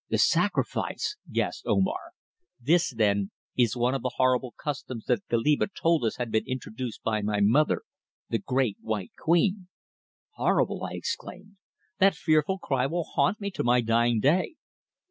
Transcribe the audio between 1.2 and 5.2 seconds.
gasped Omar. "This, then, is one of the horrible customs